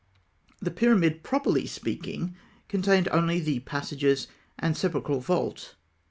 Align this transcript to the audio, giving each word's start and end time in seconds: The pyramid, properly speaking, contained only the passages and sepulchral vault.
The 0.59 0.71
pyramid, 0.71 1.21
properly 1.21 1.67
speaking, 1.67 2.33
contained 2.67 3.07
only 3.11 3.39
the 3.39 3.59
passages 3.59 4.27
and 4.57 4.75
sepulchral 4.75 5.19
vault. 5.19 5.75